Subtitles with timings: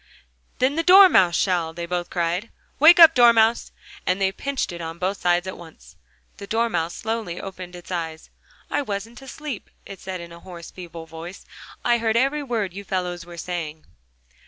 [0.57, 2.49] "Then the Dormouse shall!" they both cried.
[2.79, 3.71] "Wake up, Dormouse!"
[4.03, 5.95] And they pinched it on both sides at once.
[6.37, 8.31] The Dormouse slowly opened its eyes.
[8.71, 11.45] "I wasn't asleep," it said in a hoarse, feeble voice,
[11.85, 13.85] "I heard every word you fellows were saying."